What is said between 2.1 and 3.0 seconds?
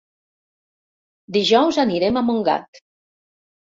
a Montgat.